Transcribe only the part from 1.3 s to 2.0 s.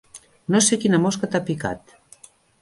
t'ha picat.